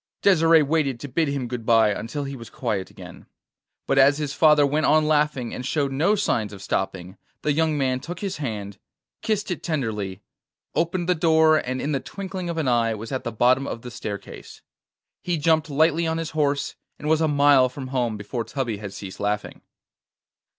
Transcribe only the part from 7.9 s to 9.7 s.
took his hand, kissed it